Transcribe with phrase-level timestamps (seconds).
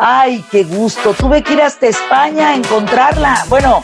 [0.00, 1.12] Ay, qué gusto.
[1.12, 3.44] Tuve que ir hasta España a encontrarla.
[3.48, 3.80] Bueno,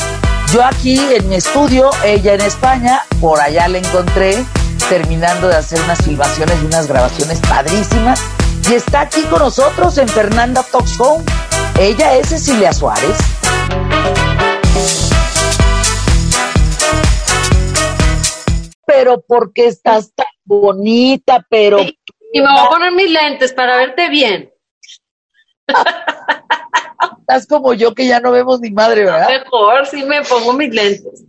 [0.52, 4.36] yo aquí en mi estudio, ella en España, por allá la encontré
[4.88, 8.22] terminando de hacer unas filmaciones y unas grabaciones padrísimas.
[8.70, 11.24] Y está aquí con nosotros en Fernanda Talks Home.
[11.80, 13.18] Ella es Cecilia Suárez.
[18.86, 21.80] Pero porque estás tan bonita, pero...
[21.80, 24.53] Y me voy a poner mis lentes para verte bien.
[27.20, 29.28] Estás como yo que ya no vemos ni madre, ¿verdad?
[29.28, 31.24] Mejor, sí me pongo mis lentes.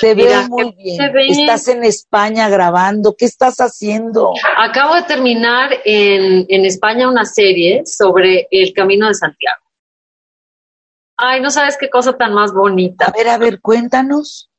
[0.00, 1.16] Te veo muy bien.
[1.28, 3.14] Estás en España grabando.
[3.16, 4.32] ¿Qué estás haciendo?
[4.56, 9.60] Acabo de terminar en, en España una serie sobre el Camino de Santiago.
[11.16, 13.06] Ay, no sabes qué cosa tan más bonita.
[13.06, 14.50] A ver, a ver, cuéntanos.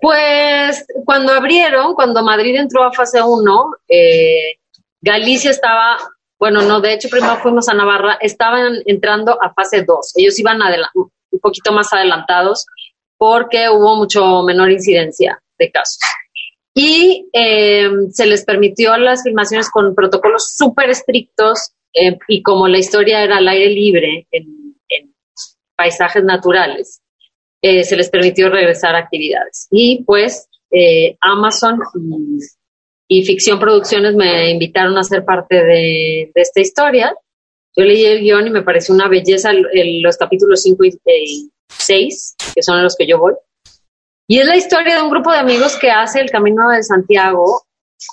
[0.00, 4.58] Pues cuando abrieron, cuando Madrid entró a fase 1, eh,
[5.00, 5.96] Galicia estaba,
[6.38, 10.12] bueno, no, de hecho primero fuimos a Navarra, estaban entrando a fase 2.
[10.16, 10.60] Ellos iban
[10.94, 12.66] un poquito más adelantados
[13.16, 15.98] porque hubo mucho menor incidencia de casos.
[16.74, 22.78] Y eh, se les permitió las filmaciones con protocolos súper estrictos eh, y como la
[22.78, 25.14] historia era al aire libre en, en
[25.76, 27.00] paisajes naturales,
[27.62, 29.68] eh, se les permitió regresar a actividades.
[29.70, 32.38] Y pues eh, Amazon y,
[33.08, 37.14] Ficción Producciones me invitaron a ser parte de, esta historia.
[37.76, 42.62] Yo leí el guion y me pareció una belleza los capítulos 5 y 6, que
[42.62, 43.34] son los que yo voy.
[44.26, 47.64] Y es la historia de un grupo de amigos que hace el Camino de Santiago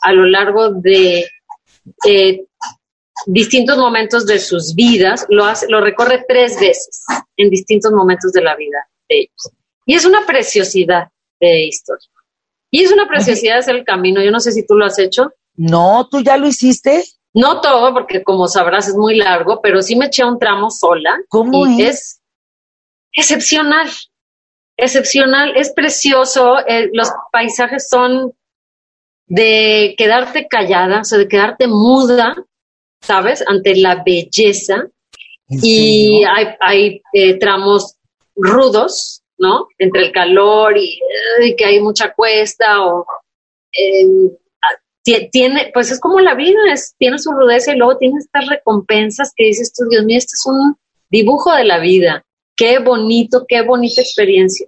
[0.01, 1.25] a lo largo de
[2.07, 2.45] eh,
[3.27, 5.25] distintos momentos de sus vidas.
[5.29, 7.03] Lo, hace, lo recorre tres veces
[7.37, 8.89] en distintos momentos de la vida.
[9.85, 12.07] Y es una preciosidad de historia.
[12.71, 14.23] Y es una preciosidad hacer el camino.
[14.23, 15.31] Yo no sé si tú lo has hecho.
[15.55, 17.03] No, tú ya lo hiciste.
[17.33, 21.17] No todo, porque como sabrás es muy largo, pero sí me eché un tramo sola.
[21.29, 22.21] ¿Cómo es?
[23.13, 23.89] excepcional,
[24.77, 26.59] excepcional, es precioso.
[26.65, 28.33] Eh, los paisajes son
[29.27, 32.35] de quedarte callada, o sea, de quedarte muda,
[33.01, 33.43] ¿sabes?
[33.47, 34.87] Ante la belleza.
[35.47, 37.97] Y hay, hay eh, tramos
[38.35, 39.67] rudos, ¿no?
[39.79, 40.99] Entre el calor y,
[41.57, 43.05] que hay mucha cuesta o
[43.73, 44.29] em,
[45.31, 49.33] tiene, pues es como la vida, es, tiene su rudeza y luego tiene estas recompensas
[49.35, 50.77] que dices tú, Dios mío, este es un
[51.09, 52.23] dibujo de la vida.
[52.55, 54.67] Qué bonito, qué bonita experiencia.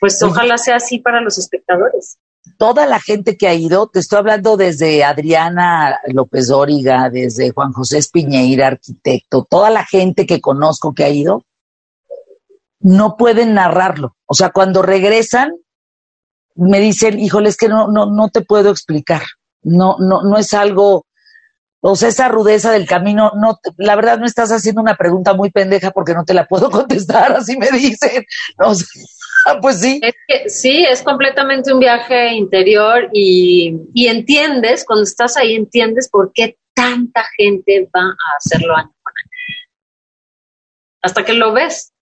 [0.00, 2.18] Pues ojalá sea así para los espectadores.
[2.58, 7.72] Toda la gente que ha ido, te estoy hablando desde Adriana López Dóriga, desde Juan
[7.72, 11.44] José Espiñeira, arquitecto, toda la gente que conozco que ha ido,
[12.80, 14.16] no pueden narrarlo.
[14.26, 15.52] O sea, cuando regresan,
[16.54, 19.22] me dicen, híjole, es que no, no, no te puedo explicar.
[19.62, 21.06] No, no, no es algo,
[21.80, 25.50] o sea, esa rudeza del camino, no, la verdad no estás haciendo una pregunta muy
[25.50, 28.24] pendeja porque no te la puedo contestar, así me dicen.
[28.58, 30.00] No, pues sí.
[30.02, 36.08] Es que, sí, es completamente un viaje interior y, y entiendes, cuando estás ahí, entiendes
[36.08, 38.90] por qué tanta gente va a hacerlo año.
[41.00, 41.92] Hasta que lo ves.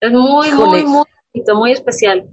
[0.00, 1.04] Es muy, muy, muy
[1.54, 2.28] muy especial.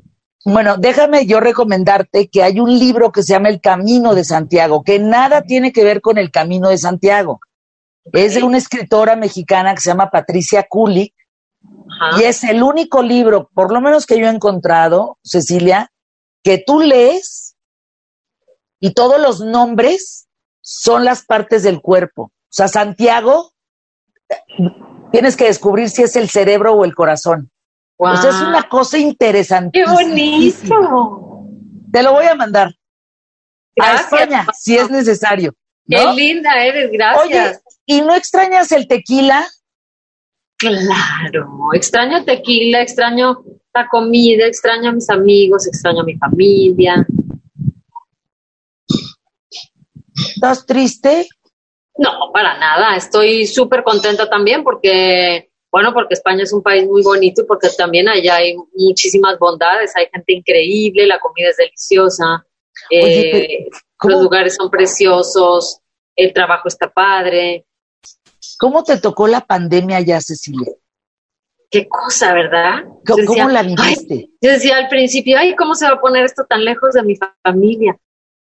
[0.45, 4.83] Bueno, déjame yo recomendarte que hay un libro que se llama El Camino de Santiago,
[4.83, 7.39] que nada tiene que ver con el Camino de Santiago.
[8.13, 11.13] Es de una escritora mexicana que se llama Patricia Kulik,
[12.17, 15.91] y es el único libro, por lo menos que yo he encontrado, Cecilia,
[16.43, 17.57] que tú lees
[18.79, 20.27] y todos los nombres
[20.61, 22.23] son las partes del cuerpo.
[22.23, 23.51] O sea, Santiago,
[25.11, 27.51] tienes que descubrir si es el cerebro o el corazón.
[27.97, 29.79] Pues es una cosa interesante.
[29.79, 31.45] ¡Qué bonito!
[31.91, 32.73] Te lo voy a mandar.
[33.79, 35.53] A España, si es necesario.
[35.87, 37.25] Qué linda eres, gracias.
[37.25, 39.47] Oye, ¿y no extrañas el tequila?
[40.57, 43.43] Claro, extraño tequila, extraño
[43.73, 47.05] la comida, extraño a mis amigos, extraño a mi familia.
[50.35, 51.27] ¿Estás triste?
[51.97, 52.95] No, para nada.
[52.95, 57.67] Estoy súper contenta también porque bueno, porque España es un país muy bonito y porque
[57.77, 62.45] también allá hay muchísimas bondades, hay gente increíble, la comida es deliciosa,
[62.89, 63.67] eh,
[64.03, 65.81] los lugares son preciosos,
[66.15, 67.65] el trabajo está padre.
[68.57, 70.71] ¿Cómo te tocó la pandemia allá, Cecilia?
[71.69, 72.85] Qué cosa, ¿verdad?
[73.05, 74.29] ¿Cómo, la viviste?
[74.41, 77.15] yo decía al principio, ay, ¿cómo se va a poner esto tan lejos de mi
[77.43, 77.97] familia?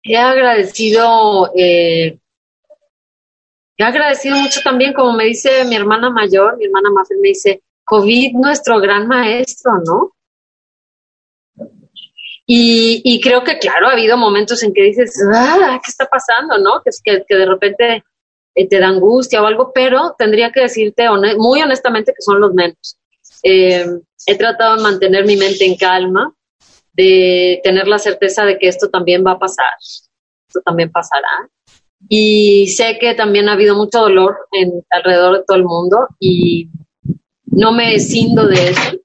[0.03, 2.19] He agradecido eh,
[3.79, 7.63] He agradecido mucho también, como me dice mi hermana mayor, mi hermana Mafer me dice,
[7.85, 10.13] COVID nuestro gran maestro, ¿no?
[12.51, 16.83] Y, creo que, claro, ha habido momentos en que dices, ah, ¿qué está pasando, no?
[17.05, 18.03] Que de repente
[18.55, 22.55] eh, te da angustia o algo, pero tendría que decirte muy honestamente que son los
[22.55, 22.99] menos.
[23.43, 23.87] Eh,
[24.27, 26.35] he tratado de mantener mi mente en calma,
[26.95, 31.49] de tener la certeza de que esto también va a pasar, esto también pasará.
[32.09, 34.37] Y sé que también ha habido mucho dolor
[34.91, 36.71] alrededor de todo el mundo y
[37.45, 38.97] no me escindo de eso,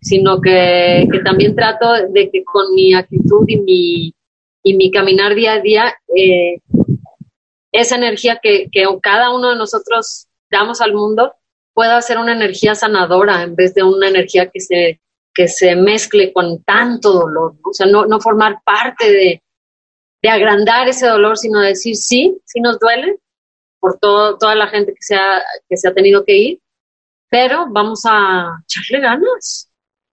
[0.00, 4.14] sino que, también trato de que con mi actitud y mi,
[4.62, 6.58] y mi caminar día a día, eh,
[7.72, 8.68] esa energía que,
[9.02, 11.34] cada uno de nosotros damos al mundo
[11.72, 15.00] pueda ser una energía sanadora en vez de una energía que se
[15.34, 19.42] que se mezcle con tanto dolor, o sea, no, no formar parte de,
[20.22, 23.18] de, agrandar ese dolor, sino decir, sí, sí nos duele
[23.80, 26.60] por todo, toda la gente que se, ha, que se ha tenido que ir,
[27.30, 29.70] pero vamos a echarle ganas.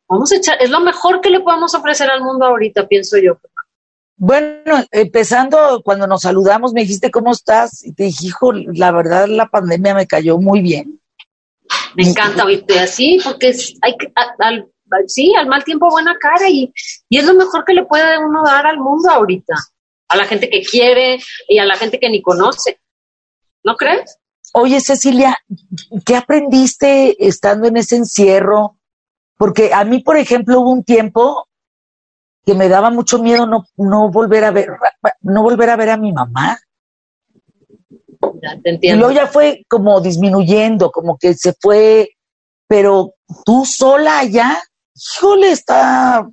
[0.07, 3.37] Vamos a echar, es lo mejor que le podemos ofrecer al mundo ahorita, pienso yo.
[4.17, 9.27] Bueno, empezando cuando nos saludamos, me dijiste cómo estás y te dije, hijo, la verdad
[9.27, 11.01] la pandemia me cayó muy bien.
[11.95, 14.69] Me encanta oírte así, porque hay que, al,
[15.07, 16.71] sí, al mal tiempo buena cara y,
[17.09, 19.55] y es lo mejor que le puede uno dar al mundo ahorita,
[20.15, 22.79] a la gente que quiere y a la gente que ni conoce.
[23.63, 24.17] ¿No crees?
[24.53, 25.37] Oye, Cecilia,
[26.05, 28.77] ¿qué aprendiste estando en ese encierro?
[29.37, 31.47] Porque a mí, por ejemplo, hubo un tiempo
[32.45, 34.69] que me daba mucho miedo no, no volver a ver,
[35.21, 36.59] no volver a ver a mi mamá.
[38.41, 38.95] Ya te entiendo.
[38.95, 42.11] Y luego ya fue como disminuyendo, como que se fue,
[42.67, 44.61] pero tú sola allá,
[44.93, 46.27] híjole, está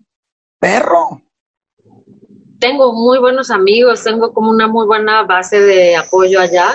[0.59, 1.23] perro.
[2.63, 6.75] Tengo muy buenos amigos, tengo como una muy buena base de apoyo allá.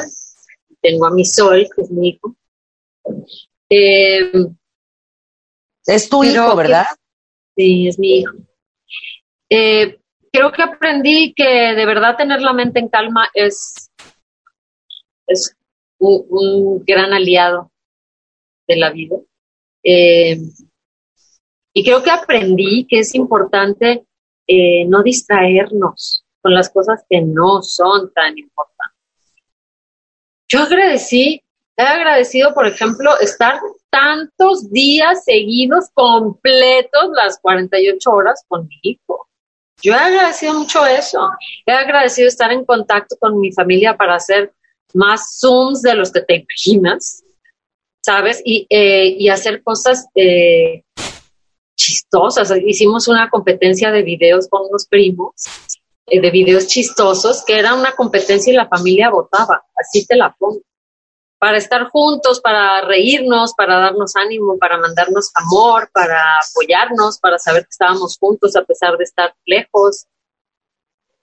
[0.81, 2.35] Tengo a mi Sol, que es mi hijo.
[3.69, 4.33] Eh,
[5.85, 6.87] es tu hijo, ¿verdad?
[7.55, 8.33] sí, es mi hijo.
[9.49, 9.97] Eh,
[10.29, 13.89] creo que aprendí que de verdad tener la mente en calma es,
[15.25, 15.55] es
[15.99, 17.71] un, gran aliado
[18.67, 19.15] de la vida.
[19.83, 20.37] Eh,
[21.71, 24.05] y creo que aprendí que es importante
[24.47, 28.97] eh, no distraernos con las cosas que no son tan importantes.
[30.47, 31.43] Yo agradecí,
[31.75, 33.59] he agradecido, por ejemplo, estar
[33.89, 39.27] tantos días seguidos, completos, las 48 horas con mi hijo.
[39.81, 41.29] Yo he agradecido mucho eso.
[41.65, 44.53] He agradecido estar en contacto con mi familia para hacer
[44.93, 47.23] más Zooms de los que te imaginas,
[48.03, 48.41] ¿sabes?
[48.43, 50.83] Y, eh, y hacer cosas eh,
[52.07, 52.51] chistosas.
[52.65, 55.31] Hicimos una competencia de videos con unos primos,
[56.05, 59.65] eh, de videos chistosos, que era una competencia y la familia votaba.
[59.75, 60.61] Así te la pongo.
[61.39, 66.19] Para estar juntos, para reírnos, para darnos ánimo, para mandarnos amor, para
[66.49, 70.07] apoyarnos, para saber que estábamos juntos a pesar de estar lejos.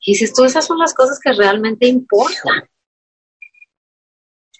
[0.00, 2.68] Y dices tú, esas son las cosas que realmente importan.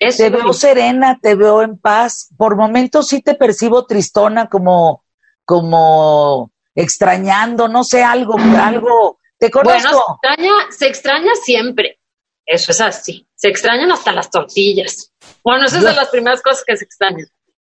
[0.01, 2.31] te veo serena, te veo en paz.
[2.37, 5.04] Por momentos sí te percibo tristona, como
[5.45, 9.19] como extrañando, no sé, algo, algo.
[9.39, 10.19] Te conozco.
[10.23, 11.99] Bueno, se extraña, se extraña siempre.
[12.47, 13.27] Eso es así.
[13.35, 15.13] Se extrañan hasta las tortillas.
[15.43, 17.27] Bueno, esas son las primeras cosas que se extrañan.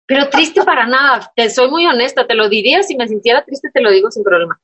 [0.05, 1.31] Pero triste para nada.
[1.35, 2.27] Te soy muy honesta.
[2.27, 4.59] Te lo diría si me sintiera triste, te lo digo sin problema.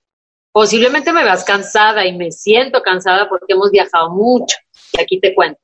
[0.51, 4.57] Posiblemente me veas cansada y me siento cansada porque hemos viajado mucho.
[4.93, 5.59] Y aquí te cuento.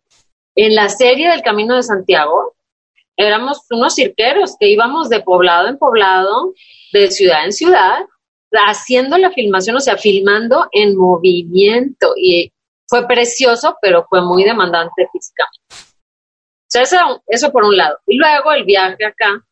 [0.56, 2.55] En la serie del Camino de Santiago,
[3.18, 6.54] éramos unos cirqueros que íbamos de poblado en poblado,
[6.92, 8.06] de ciudad en ciudad,
[8.52, 12.14] haciendo la filmación, o sea, filmando en movimiento.
[12.18, 12.52] Y
[12.88, 15.60] fue precioso, pero fue muy demandante físicamente.
[15.70, 18.00] O sea, eso, eso por un lado.
[18.06, 19.44] Y luego el viaje acá,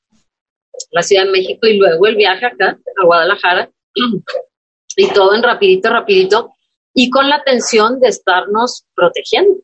[0.92, 3.70] la Ciudad de México, y luego el viaje acá, a Guadalajara,
[4.96, 6.54] y todo en rapidito, rapidito,
[6.94, 9.62] y con la tensión de estarnos protegiendo.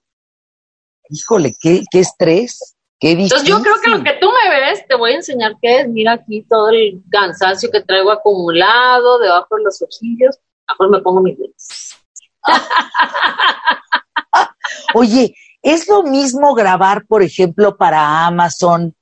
[1.10, 2.75] Híjole, qué, qué estrés.
[3.01, 5.88] Entonces yo creo que lo que tú me ves, te voy a enseñar qué es.
[5.88, 10.38] Mira aquí todo el cansancio que traigo acumulado debajo de los ojillos.
[10.68, 11.96] Mejor me pongo mis lentes.
[14.94, 18.94] Oye, ¿es lo mismo grabar, por ejemplo, para Amazon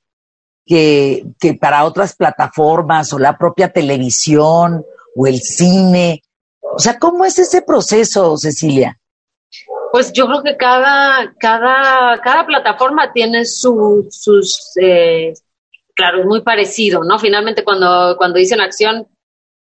[0.65, 4.85] que, que para otras plataformas o la propia televisión
[5.15, 6.21] o el cine?
[6.61, 8.99] O sea, ¿cómo es ese proceso, Cecilia?
[9.91, 15.33] Pues yo creo que cada, cada, cada plataforma tiene su, sus, eh,
[15.95, 17.17] claro, es muy parecido, ¿no?
[17.19, 19.07] Finalmente cuando, cuando dicen acción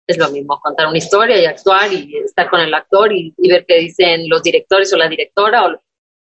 [0.06, 3.66] es lo mismo, contar una historia y actuar y estar con el actor y, ver
[3.66, 5.78] qué dicen los directores o la directora o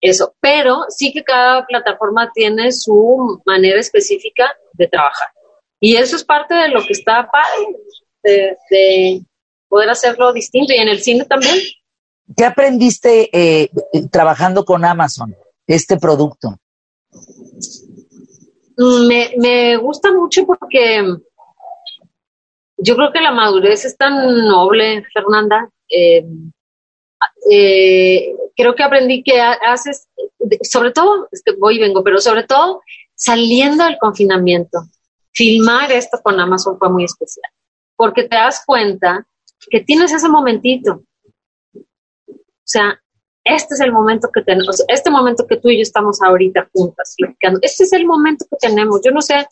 [0.01, 0.33] eso.
[0.41, 5.29] Pero sí que cada plataforma tiene su manera específica de trabajar.
[5.79, 7.75] Y eso es parte de lo que está padre,
[8.21, 9.21] de, de
[9.69, 10.73] poder hacerlo distinto.
[10.73, 11.55] Y en el cine también.
[12.35, 13.69] ¿Qué aprendiste eh,
[14.11, 15.35] trabajando con Amazon,
[15.67, 16.57] este producto?
[18.77, 21.03] Me, me gusta mucho porque
[22.77, 25.69] yo creo que la madurez es tan noble, Fernanda.
[25.89, 26.25] Eh,
[27.51, 30.07] eh, creo que aprendí que haces,
[30.63, 32.81] sobre todo, voy y vengo, pero sobre todo
[33.15, 34.79] saliendo del confinamiento,
[35.33, 37.51] filmar esto con Amazon fue muy especial,
[37.97, 39.27] porque te das cuenta
[39.69, 41.03] que tienes ese momentito.
[42.69, 43.01] O sea,
[43.43, 47.15] este es el momento que tenemos, este momento que tú y yo estamos ahorita juntas
[47.17, 49.01] platicando, este es el momento que tenemos.
[49.03, 49.47] Yo no sé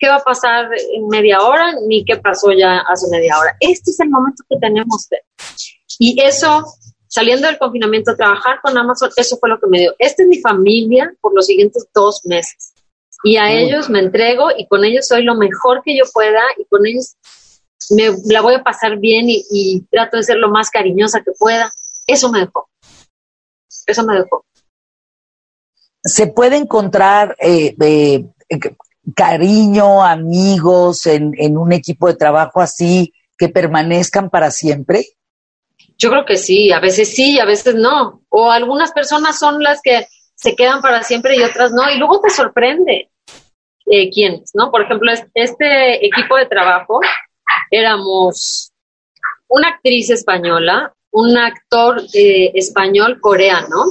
[0.00, 3.56] qué va a pasar en media hora ni qué pasó ya hace media hora.
[3.60, 5.06] Este es el momento que tenemos.
[6.00, 6.64] Y eso,
[7.06, 9.94] saliendo del confinamiento, trabajar con Amazon, eso fue lo que me dio.
[10.00, 12.74] Esta es mi familia por los siguientes dos meses.
[13.22, 16.64] Y a ellos me entrego y con ellos soy lo mejor que yo pueda y
[16.64, 17.16] con ellos
[17.90, 21.72] me la voy a pasar bien y, trato de ser lo más cariñosa que pueda.
[22.06, 22.68] Eso me dejó.
[23.86, 24.44] Eso me dejó.
[26.02, 28.24] ¿Se puede encontrar eh, eh,
[29.14, 35.04] cariño, amigos en, en un equipo de trabajo así que permanezcan para siempre?
[35.98, 38.22] Yo creo que sí, a veces sí, a veces no.
[38.28, 41.90] O algunas personas son las que se quedan para siempre y otras no.
[41.90, 43.10] Y luego te sorprende
[43.86, 44.70] eh, quiénes, ¿no?
[44.70, 47.00] Por ejemplo, este equipo de trabajo
[47.70, 48.72] éramos
[49.48, 53.86] una actriz española, un actor eh, español coreano,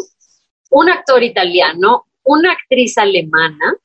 [0.69, 3.75] un actor italiano, una actriz alemana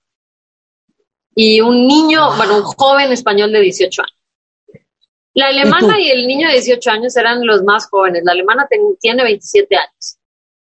[1.35, 4.85] y un niño, bueno, un joven español de 18 años.
[5.33, 8.25] La alemana y, el niño de 18 años eran los más jóvenes.
[8.27, 8.69] La alemana
[9.01, 10.19] tiene 27 años.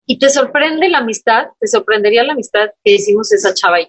[0.07, 3.89] Y te sorprende la amistad, te sorprendería la amistad que hicimos esa chava y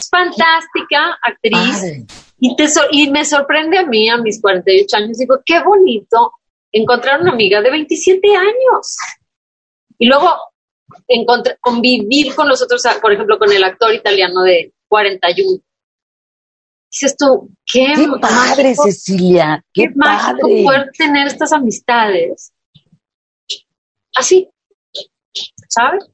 [0.00, 2.06] Es fantástica actriz.
[2.40, 6.32] Y, te y me sorprende a mí, a mis 48 años, digo, qué bonito
[6.80, 8.96] encontrar una amiga de 27 años.
[9.98, 10.30] Y luego
[11.60, 15.58] convivir con los otros, por ejemplo, con el actor italiano de 41.
[16.90, 20.64] Dices tú, qué, qué padre, Cecilia, qué, padre.
[20.64, 22.52] poder tener estas amistades
[24.16, 24.48] así,
[25.68, 26.06] ¿sabes?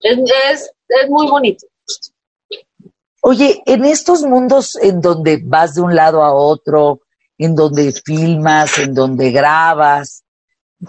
[0.00, 1.66] Es, es, es muy bonito.
[3.22, 7.00] Oye, en estos mundos en donde vas de un lado a otro,
[7.44, 10.24] en donde filmas, en donde grabas,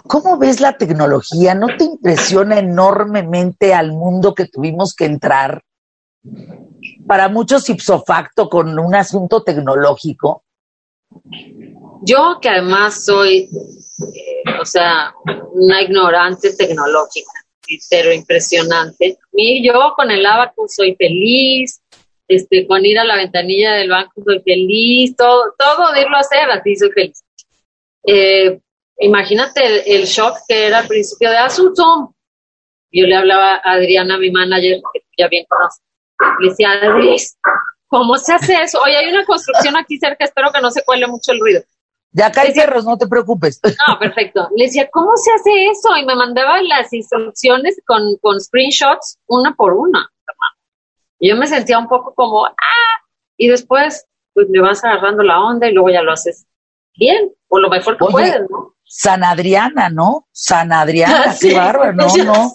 [0.04, 1.54] ¿cómo ves la tecnología?
[1.54, 5.62] ¿No te impresiona enormemente al mundo que tuvimos que entrar?
[7.06, 10.42] Para muchos ipso facto con un asunto tecnológico.
[12.02, 13.48] Yo que además soy,
[14.14, 15.14] eh, o sea,
[15.52, 17.30] una ignorante tecnológica,
[17.88, 19.18] pero impresionante.
[19.32, 21.80] Y yo con el abaco soy feliz,
[22.28, 26.20] este, con ir a la ventanilla del banco soy feliz, todo, todo de irlo a
[26.20, 27.24] hacer, así soy feliz.
[28.04, 28.60] Eh,
[28.98, 32.14] imagínate el, shock que era al principio de Asunción.
[32.92, 35.82] Yo le hablaba a Adriana, mi manager, que ya bien conoce.
[36.40, 37.16] Le decía, Adri,
[37.88, 38.80] ¿cómo se hace eso?
[38.80, 41.62] Oye, hay una construcción aquí cerca, espero que no se cuele mucho el ruido.
[42.12, 43.60] Ya acá hay cierros, no te preocupes.
[43.62, 44.48] No, perfecto.
[44.56, 45.94] Le decía, ¿cómo se hace eso?
[45.98, 50.10] Y me mandaba las instrucciones con, con screenshots una por una.
[51.18, 53.00] Y yo me sentía un poco como, ah,
[53.36, 56.46] y después, pues le vas agarrando la onda y luego ya lo haces
[56.96, 58.74] bien, o lo mejor que puedes, ¿no?
[58.84, 60.28] San Adriana, ¿no?
[60.32, 62.52] San Adriana, qué bárbaro, no, no.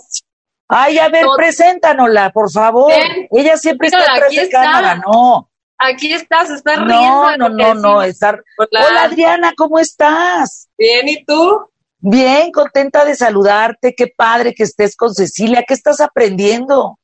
[0.67, 2.93] Ay, a ver, preséntanosla, por favor.
[3.31, 5.49] Ella siempre está atrás de cámara, no.
[5.77, 7.37] Aquí estás, estás riendo.
[7.37, 8.41] No, no, no, no, estar.
[8.57, 9.03] Hola.
[9.03, 10.69] Adriana, ¿cómo estás?
[10.77, 11.59] Bien, ¿y tú?
[11.97, 16.97] Bien, contenta de saludarte, qué padre que estés con Cecilia, ¿qué estás aprendiendo?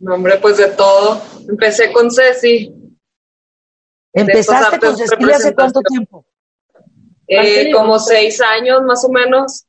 [0.00, 1.22] No, hombre, pues de todo.
[1.48, 2.72] Empecé con Ceci.
[4.12, 6.24] ¿Empezaste con Cecilia hace cuánto tiempo?
[7.28, 9.66] Eh, como seis años más o menos.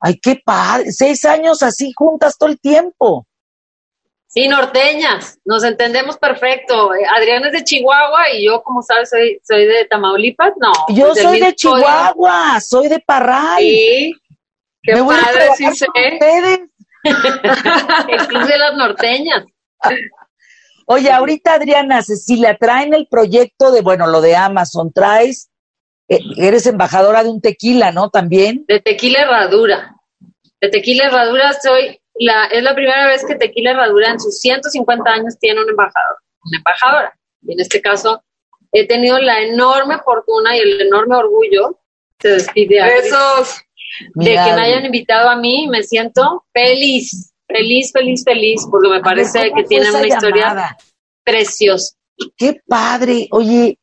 [0.00, 3.26] Ay, qué padre, seis años así juntas todo el tiempo.
[4.28, 6.90] Sí, norteñas, nos entendemos perfecto.
[7.16, 10.72] Adrián es de Chihuahua y yo, como sabes, soy, soy de Tamaulipas, no.
[10.94, 13.58] Yo pues soy de Chihuahua, soy de Parral.
[13.58, 14.12] Sí,
[14.82, 15.86] qué Me padre, sí sé.
[15.88, 16.60] Ustedes.
[17.06, 19.44] El club de las norteñas.
[20.86, 25.50] Oye, ahorita Adriana, Cecilia, traen el proyecto de, bueno, lo de Amazon, traes,
[26.08, 28.10] eh, eres embajadora de un tequila, ¿no?
[28.10, 28.64] También.
[28.68, 29.96] De tequila herradura.
[30.60, 35.10] De tequila herradura soy, la, es la primera vez que tequila herradura en sus 150
[35.10, 37.18] años tiene un embajador, una embajadora.
[37.42, 38.22] Y en este caso,
[38.72, 41.80] he tenido la enorme fortuna y el enorme orgullo,
[42.20, 42.88] se despide a
[44.14, 49.00] De que me hayan invitado a mí, me siento feliz, feliz, feliz, feliz, porque me
[49.00, 50.76] parece que tienen una historia
[51.24, 51.94] preciosa.
[52.36, 53.28] Qué padre.
[53.30, 53.78] Oye,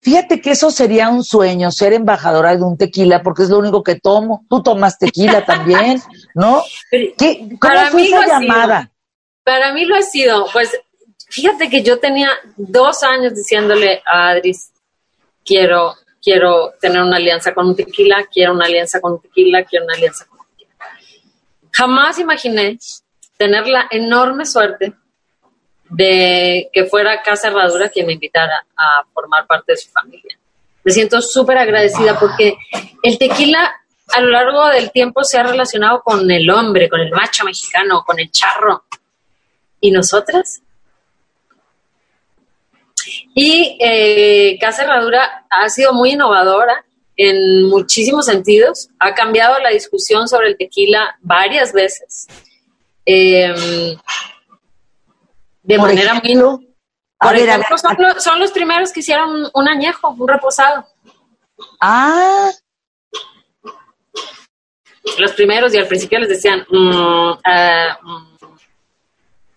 [0.00, 3.82] fíjate que eso sería un sueño, ser embajadora de un tequila, porque es lo único
[3.82, 4.44] que tomo.
[4.48, 6.00] Tú tomas tequila también,
[6.34, 6.62] ¿no?
[6.90, 8.92] ¿Qué, ¿Cómo fue esa llamada?
[9.44, 10.70] para mí lo ha sido, pues
[11.28, 14.72] fíjate que yo tenía dos años diciéndole a Adris,
[15.44, 19.84] quiero, quiero tener una alianza con un tequila, quiero una alianza con un tequila, quiero
[19.84, 20.74] una alianza con un tequila.
[21.72, 22.78] Jamás imaginé
[23.36, 24.94] tener la enorme suerte
[25.90, 30.38] de que fuera Casa Herradura quien me invitara a formar parte de su familia.
[30.84, 32.56] Me siento súper agradecida porque
[33.02, 33.72] el tequila
[34.12, 38.04] a lo largo del tiempo se ha relacionado con el hombre, con el macho mexicano,
[38.04, 38.84] con el charro.
[39.80, 40.62] ¿Y nosotras?
[43.34, 46.84] Y eh, Casa Herradura ha sido muy innovadora
[47.16, 48.88] en muchísimos sentidos.
[48.98, 52.26] Ha cambiado la discusión sobre el tequila varias veces.
[53.04, 53.96] Em,
[55.62, 56.68] de manera muy...
[57.22, 57.78] Por ejemplo,
[58.18, 60.84] son, los, primeros que hicieron un añejo, un reposado.
[61.80, 62.50] Ah.
[65.18, 68.36] Los primeros y al principio les decían, mm, ah, mm".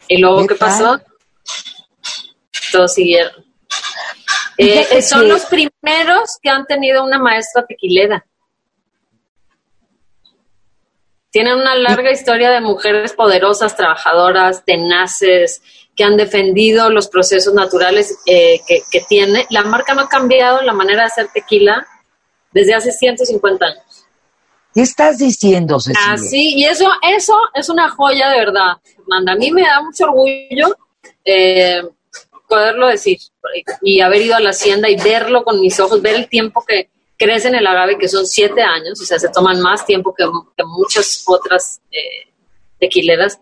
[0.09, 1.01] y luego, ¿qué pasó?
[2.87, 3.45] Siguieron.
[4.57, 8.25] Eh, son los primeros que han tenido una maestra tequilera.
[11.29, 15.61] Tienen una larga historia de mujeres poderosas, trabajadoras, tenaces,
[15.95, 19.45] que han defendido los procesos naturales eh, que, tiene.
[19.49, 21.85] La marca no ha cambiado la manera de hacer tequila
[22.51, 24.05] desde hace 150 años.
[24.73, 26.13] ¿Qué estás diciendo, Cecilia?
[26.13, 29.33] Ah, sí, y eso, eso es una joya de verdad, Fernanda.
[29.33, 30.75] A mí me da mucho orgullo
[31.23, 31.81] eh,
[32.47, 33.17] poderlo decir
[33.81, 36.89] y haber ido a la hacienda y verlo con mis ojos, ver el tiempo que
[37.17, 40.25] crece en el agave, que son siete años, o sea, se toman más tiempo que,
[40.65, 42.31] muchas otras eh,
[42.79, 43.39] tequileras.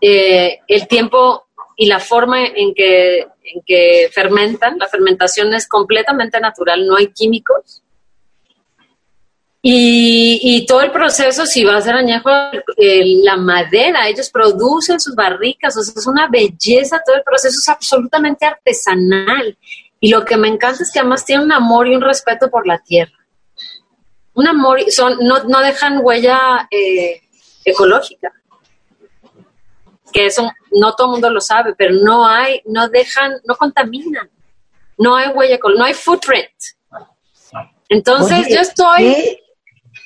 [0.00, 6.40] Eh, el tiempo y la forma en que, en que fermentan, la fermentación es completamente
[6.40, 7.82] natural, no hay químicos.
[9.62, 12.30] Y, todo el proceso, si va a ser añejo,
[12.78, 17.68] la madera, ellos producen sus barricas, o sea, es una belleza, todo el proceso es
[17.68, 19.56] absolutamente artesanal.
[20.00, 22.66] Y lo que me encanta es que además tienen un amor y un respeto por
[22.66, 23.12] la tierra.
[24.32, 27.20] Un amor, son, no, no dejan huella eh,
[27.64, 28.32] ecológica.
[30.10, 34.30] Que eso no todo el mundo lo sabe, pero no hay, no dejan, no contaminan.
[34.96, 36.50] No hay huella ecológica, no hay footprint.
[37.90, 39.39] Entonces yo estoy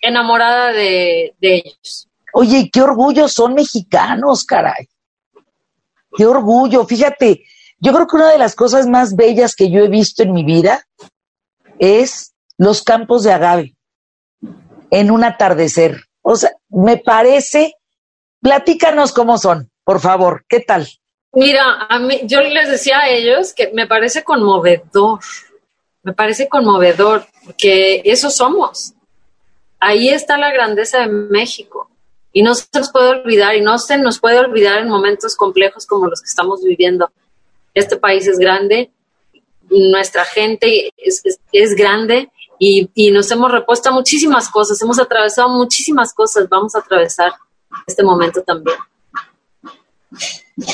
[0.04, 2.08] enamorada de, ellos.
[2.32, 4.88] Oye, qué orgullo, son mexicanos, caray.
[6.16, 6.84] Qué orgullo.
[6.84, 7.44] Fíjate,
[7.78, 10.44] yo creo que una de las cosas más bellas que yo he visto en mi
[10.44, 10.86] vida
[11.78, 13.74] es los campos de agave
[14.90, 16.04] en un atardecer.
[16.22, 17.74] O sea, me parece,
[18.40, 20.88] platícanos cómo son, por favor, ¿qué tal?
[21.32, 25.18] Mira, a mí, yo les decía a ellos que me parece conmovedor,
[26.02, 27.26] me parece conmovedor,
[27.58, 28.93] que eso somos
[29.80, 31.90] ahí está la grandeza de México.
[32.32, 35.86] Y no se nos puede olvidar, y no se nos puede olvidar en momentos complejos
[35.86, 37.10] como los que estamos viviendo.
[37.74, 38.90] Este país es grande,
[39.70, 46.12] nuestra gente es, grande y, y, nos hemos repuesto a muchísimas cosas, hemos atravesado muchísimas
[46.12, 47.32] cosas, vamos a atravesar
[47.86, 48.76] este momento también.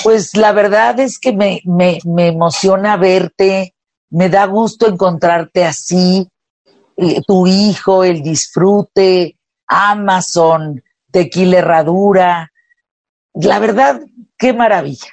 [0.03, 3.75] Pues la verdad es que me, me, me emociona verte,
[4.11, 6.29] me da gusto encontrarte así,
[7.27, 9.37] tu hijo, el disfrute,
[9.67, 12.53] Amazon, tequila herradura.
[13.35, 14.01] La verdad,
[14.37, 15.09] qué maravilla.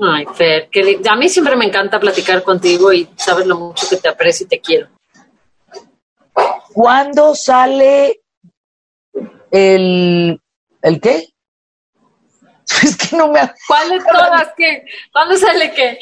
[0.00, 3.96] Ay, Fer, que a mí siempre me encanta platicar contigo y sabes lo mucho que
[3.96, 4.88] te aprecio y te quiero.
[6.72, 8.20] ¿Cuándo sale
[9.50, 10.40] el,
[10.82, 11.33] el qué?
[12.82, 13.40] Es que no me.
[13.66, 14.84] ¿Cuál de todas qué?
[15.12, 15.98] ¿Cuándo sale qué?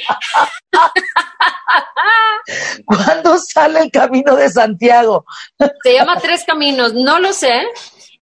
[2.86, 5.24] ¿Cuándo sale el camino de Santiago?
[5.82, 7.66] Se llama Tres Caminos, no lo sé.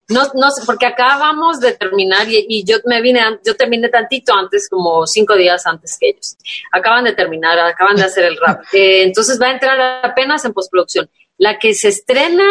[0.10, 4.70] No, no sé, porque acabamos de terminar y, yo me vine, yo terminé tantito antes,
[4.70, 6.38] como cinco días antes que ellos.
[6.72, 8.64] Acaban de terminar, acaban de hacer el rap.
[8.74, 11.10] Eh, entonces va a entrar apenas en postproducción.
[11.38, 12.46] La que se estrena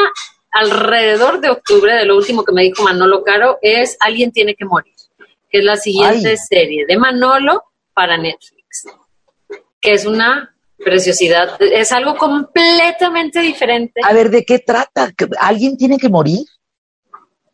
[0.51, 4.67] alrededor de octubre, de lo último que me dijo Manolo Caro, es Alguien tiene que
[4.67, 4.96] morir
[5.49, 8.87] que es la siguiente serie de Manolo para Netflix,
[9.81, 14.01] que es una preciosidad, es algo completamente diferente.
[14.05, 15.11] A ver, ¿de qué trata?
[15.41, 16.41] ¿Alguien tiene que morir?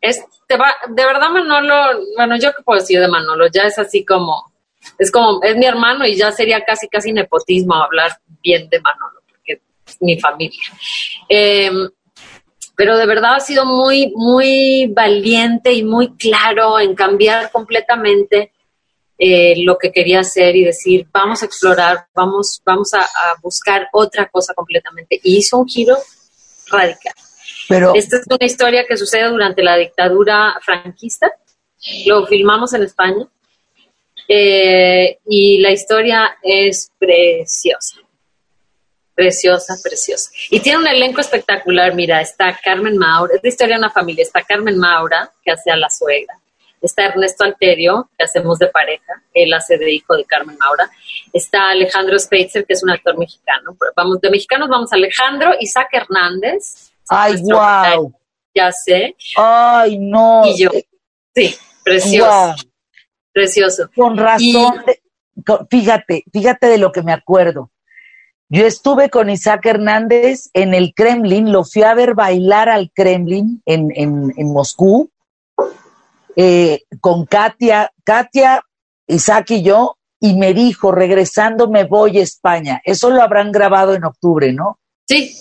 [0.01, 4.51] Es, de verdad Manolo, bueno, yo qué puedo decir de Manolo, ya es así como,
[4.99, 9.21] es como, es mi hermano y ya sería casi, casi nepotismo hablar bien de Manolo,
[9.29, 10.59] porque es mi familia.
[11.29, 11.71] Eh,
[12.75, 18.51] pero de verdad ha sido muy, muy valiente y muy claro en cambiar completamente
[19.17, 23.07] eh, lo que quería hacer y decir, vamos a explorar, vamos, vamos a,
[23.41, 25.19] buscar otra cosa completamente.
[25.23, 25.97] Y hizo un giro
[26.67, 27.13] radical.
[27.69, 31.31] Pero, Esta es una historia que sucede durante la dictadura franquista.
[32.05, 33.27] Lo filmamos en España.
[34.27, 38.02] Eh, y la historia es preciosa.
[39.15, 40.31] Preciosa, preciosa.
[40.49, 41.93] Y tiene un elenco espectacular.
[41.93, 44.23] Mira, está Carmen Maura, es la historia de una familia.
[44.23, 46.39] Está Carmen Maura, que hace a la suegra.
[46.81, 49.23] Está Ernesto Alterio, que hacemos de pareja.
[49.33, 50.89] Él hace de hijo de Carmen Maura.
[51.31, 53.77] Está Alejandro Speitzer, que es un actor mexicano.
[53.95, 56.91] Vamos, de mexicanos vamos a Alejandro, Isaac Hernández.
[57.07, 58.13] Ay, wow.
[58.53, 59.15] Ya sé.
[59.37, 60.43] Ay, no.
[60.45, 60.71] Y yo.
[61.33, 62.55] Sí, precioso.
[63.31, 63.89] Precioso.
[63.95, 64.83] Con razón.
[65.69, 67.71] fíjate, fíjate de lo que me acuerdo.
[68.49, 73.61] Yo estuve con Isaac Hernández en el Kremlin, lo fui a ver bailar al Kremlin
[73.65, 75.09] en, en, Moscú,
[76.35, 78.61] eh, con Katia, Katia,
[79.07, 82.81] Isaac y yo, y me dijo, regresando me voy a España.
[82.85, 84.77] Eso lo habrán grabado en octubre, ¿no?
[85.07, 85.35] Sí,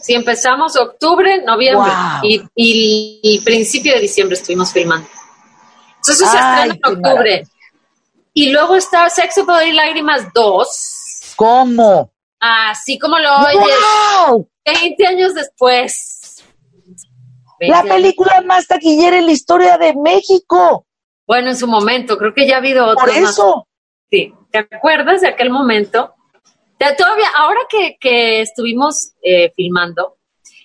[0.00, 5.08] sí, empezamos octubre, noviembre y, y, principio de diciembre estuvimos filmando.
[5.96, 7.46] Entonces se estrena en octubre.
[8.32, 11.34] Y luego está Sexo, Poder y Lágrimas 2.
[11.36, 12.10] ¿Cómo?
[12.40, 14.48] Así como lo oyes.
[14.64, 16.44] 20 años después.
[17.60, 20.86] la película más taquillera en la historia de México.
[21.26, 23.04] Bueno, en su momento, creo que ya ha habido otro.
[23.04, 23.68] Por eso.
[24.10, 26.14] Sí, ¿te acuerdas de aquel momento?
[26.96, 30.16] todavía, ahora que, estuvimos eh, filmando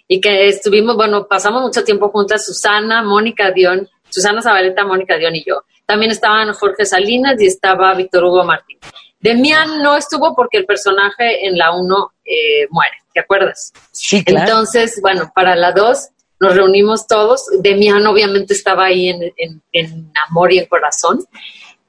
[0.07, 5.36] y que estuvimos, bueno, pasamos mucho tiempo juntas, Susana, Mónica Dion, Susana Zabaleta, Mónica Dion
[5.36, 5.63] y yo.
[5.86, 8.77] También estaban Jorge Salinas y estaba Víctor Hugo Martín.
[9.23, 13.71] Demian no estuvo porque el personaje en la 1 eh, muere, ¿te acuerdas?
[13.91, 14.45] Sí, claro.
[14.45, 16.09] Entonces, bueno, para la 2
[16.41, 17.45] nos reunimos todos.
[17.62, 21.23] Demian obviamente estaba ahí en, amor y en corazón.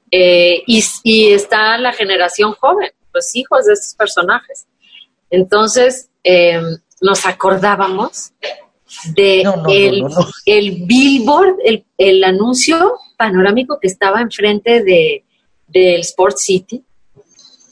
[0.09, 4.65] Eh, y, está la generación joven, los hijos de estos personajes.
[5.29, 6.61] Entonces, eh,
[7.01, 8.31] nos acordábamos
[9.13, 9.43] de
[10.45, 15.25] el, billboard, el, el, anuncio panorámico que estaba enfrente de,
[15.67, 16.85] del Sport City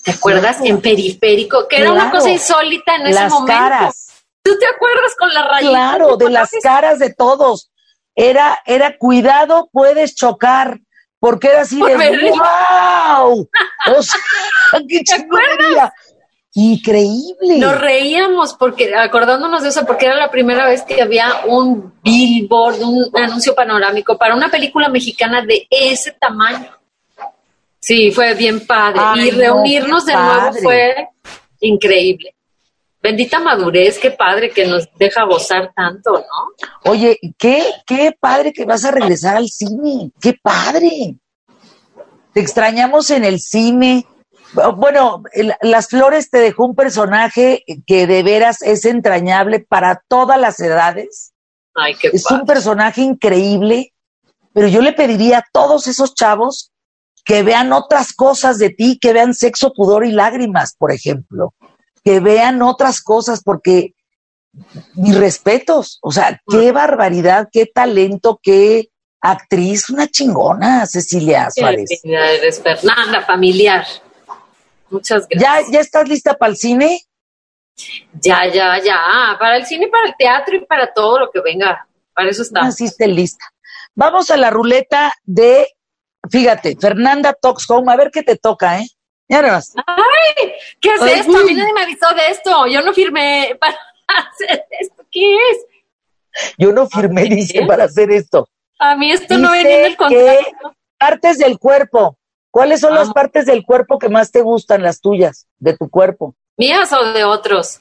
[0.04, 0.58] ¿Te acuerdas?
[0.64, 3.46] En periférico, que era una cosa insólita en ese momento.
[3.46, 4.08] Caras.
[4.44, 5.72] ¿Tú te acuerdas con la rayita?
[5.72, 7.72] Claro, de las caras de todos.
[8.16, 10.80] Era, era cuidado, puedes chocar.
[11.20, 13.50] Porque era así de ¡Wow!
[13.98, 14.20] O sea,
[14.90, 15.02] qué
[16.56, 17.58] Increíble.
[17.58, 22.82] Nos reíamos porque acordándonos de eso, porque era la primera vez que había un billboard,
[22.84, 26.70] un anuncio panorámico para una película mexicana de ese tamaño.
[27.84, 29.02] Sí, fue bien padre.
[29.26, 31.10] y reunirnos de nuevo fue
[31.60, 32.34] increíble.
[33.02, 36.90] Bendita madurez, qué padre que nos deja gozar tanto, ¿no?
[36.90, 41.18] Oye, qué, qué padre que vas a regresar al cine, qué padre.
[42.34, 44.06] Te extrañamos en el cine.
[44.78, 45.22] Bueno,
[45.62, 51.34] Las Flores te dejó un personaje que de veras es entrañable para todas las edades.
[51.76, 53.94] Ay, qué es un personaje increíble,
[54.54, 56.73] pero yo le pediría a todos esos chavos
[57.24, 61.54] que vean otras cosas de ti, que vean sexo, pudor y lágrimas, por ejemplo,
[62.04, 63.94] que vean otras cosas, porque
[64.96, 68.90] mis respetos, o sea, qué barbaridad, qué talento, qué
[69.22, 72.02] actriz, una chingona, Cecilia Suárez.
[72.04, 73.86] eres Fernanda, familiar.
[74.90, 75.66] Muchas gracias.
[75.66, 77.02] ¿Ya, ¿Ya estás lista para el cine?
[78.22, 79.00] Ya, ya, ya.
[79.40, 81.88] Para el cine, para el teatro y para todo lo que venga.
[82.14, 82.62] Para eso está.
[82.62, 83.46] Así lista.
[83.96, 85.68] Vamos a la ruleta de
[86.30, 88.88] Fíjate, Fernanda Talks Home, a ver qué te toca, ¿eh?
[89.30, 90.54] Ya ¡Ay!
[90.80, 91.38] ¿Qué es esto?
[91.38, 92.68] A mí nadie me avisó de esto.
[92.68, 93.76] Yo no firmé para
[94.08, 95.04] hacer esto.
[95.12, 96.54] ¿Qué es?
[96.58, 98.48] Yo no firmé, dice, para hacer esto.
[98.80, 100.76] A mí esto no venía en el contrato.
[100.98, 102.18] Partes del cuerpo.
[102.52, 103.14] ¿Cuáles son las ah.
[103.14, 106.36] partes del cuerpo que más te gustan, las tuyas, de tu cuerpo?
[106.58, 107.80] ¿Mías o de otros?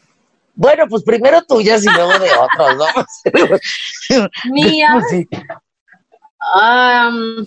[0.55, 4.29] Bueno, pues primero tuyas y luego de otros, ¿no?
[4.53, 5.05] ¿Mías?
[5.11, 5.29] Sí.
[6.55, 7.47] Um,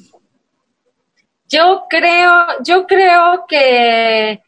[1.56, 2.32] yo creo,
[2.64, 4.42] yo creo que,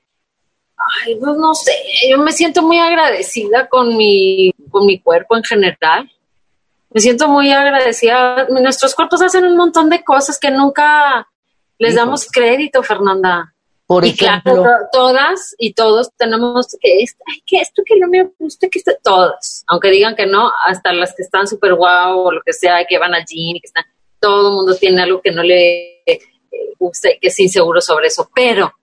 [0.78, 1.72] ay, pues no sé,
[2.10, 6.12] yo me siento muy agradecida con mi, con mi cuerpo en general.
[6.90, 8.48] Me siento muy agradecida.
[8.50, 11.28] Nuestros cuerpos hacen un montón de cosas que nunca
[11.78, 13.54] les damos crédito, Fernanda.
[13.86, 18.68] Por y claro, todas y todos tenemos que, ay, que esto que no me gusta,
[18.68, 22.42] que esto, todas, aunque digan que no, hasta las que están súper guau o lo
[22.42, 23.86] que sea, que van al gym, que están,
[24.20, 26.04] todo el mundo tiene algo que no le
[26.80, 28.74] usted que es inseguro sobre eso, pero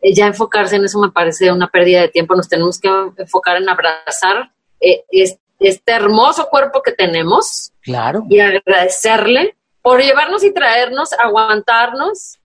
[0.00, 2.34] eh, ya enfocarse en eso me parece una pérdida de tiempo.
[2.34, 7.72] Nos tenemos que enfocar en abrazar eh, este hermoso cuerpo que tenemos.
[7.82, 8.24] Claro.
[8.28, 12.38] Y agradecerle por llevarnos y traernos, aguantarnos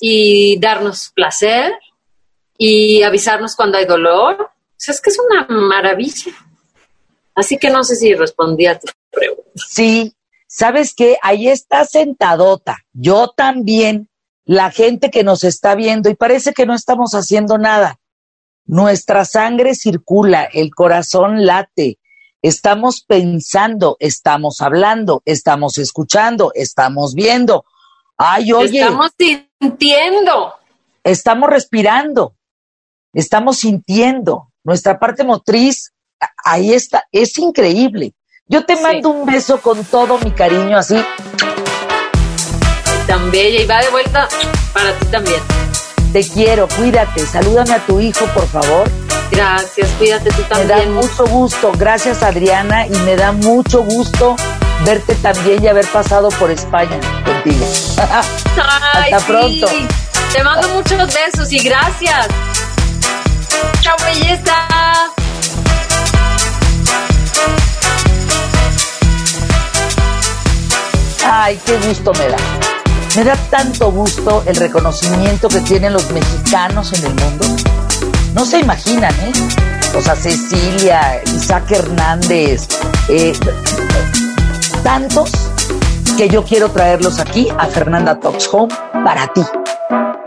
[0.00, 1.72] y darnos placer
[2.58, 4.40] y avisarnos cuando hay dolor.
[4.40, 6.32] O sea, es que es una maravilla.
[7.34, 9.42] Así que no sé si respondí a tu pregunta.
[9.54, 10.14] Sí,
[10.52, 11.18] ¿sabes qué?
[11.22, 12.84] Ahí está sentadota.
[12.92, 14.10] Yo también
[14.44, 17.98] la gente que nos está viendo y parece que no estamos haciendo nada.
[18.66, 21.98] Nuestra sangre circula, el corazón late,
[22.42, 27.64] estamos pensando, estamos hablando, estamos escuchando, estamos viendo.
[28.18, 28.80] Ay, oye.
[28.80, 30.54] Estamos sintiendo.
[31.02, 32.36] Estamos respirando,
[33.14, 34.52] estamos sintiendo.
[34.64, 35.92] Nuestra parte motriz,
[36.44, 38.14] ahí está, es increíble.
[38.52, 41.02] Yo te mando un beso con todo mi cariño, así.
[43.06, 44.28] Tan bella y va de vuelta
[44.74, 45.40] para ti también.
[46.12, 48.90] Te quiero, cuídate, salúdame a tu hijo, por favor.
[49.30, 50.68] Gracias, cuídate tú también.
[50.68, 54.36] Me da mucho gusto, gracias Adriana, y me da mucho gusto
[54.84, 57.64] verte también y haber pasado por España contigo.
[57.96, 59.66] Hasta pronto.
[60.30, 62.28] Te mando muchos besos y gracias.
[63.80, 65.11] Chao, belleza.
[71.24, 72.36] Ay, qué gusto me da.
[73.16, 77.46] Me da tanto gusto el reconocimiento que tienen los mexicanos en el mundo.
[78.34, 79.32] No se imaginan, ¿eh?
[79.96, 82.66] O sea, Cecilia, Isaac Hernández,
[83.08, 83.34] eh,
[84.82, 85.30] tantos
[86.16, 89.42] que yo quiero traerlos aquí a Fernanda Talks Home para ti.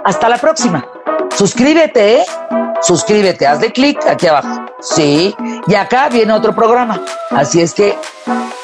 [0.03, 0.85] Hasta la próxima.
[1.35, 2.25] Suscríbete, ¿eh?
[2.81, 4.65] Suscríbete, hazle clic aquí abajo.
[4.79, 5.35] Sí,
[5.67, 7.01] y acá viene otro programa.
[7.31, 7.97] Así es que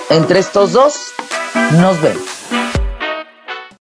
[0.10, 1.14] entre estos dos
[1.54, 2.41] nos vemos.